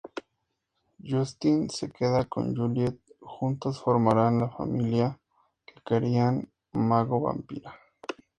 Justin 1.07 1.69
se 1.69 1.91
queda 1.91 2.25
con 2.25 2.55
Juliet, 2.55 2.97
juntos 3.19 3.79
formarán 3.79 4.39
la 4.39 4.49
familia 4.49 5.19
que 5.63 5.75
querían, 5.85 6.51
mago-vampira. 6.71 7.75